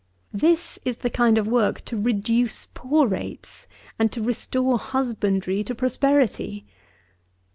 [0.33, 3.67] This is the kind of work to reduce poor rates,
[3.99, 6.65] and to restore husbandry to prosperity.